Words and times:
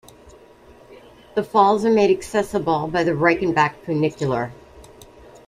The 1.35 1.43
falls 1.43 1.85
are 1.85 1.91
made 1.91 2.09
accessible 2.09 2.87
by 2.87 3.03
the 3.03 3.13
Reichenbach 3.13 3.83
Funicular. 3.85 4.51